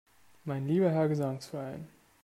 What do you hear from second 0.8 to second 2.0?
Herr Gesangsverein!